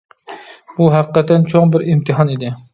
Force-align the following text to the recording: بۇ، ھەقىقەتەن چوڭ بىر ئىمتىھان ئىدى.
بۇ، 0.77 0.87
ھەقىقەتەن 0.95 1.47
چوڭ 1.53 1.71
بىر 1.77 1.87
ئىمتىھان 1.93 2.37
ئىدى. 2.37 2.55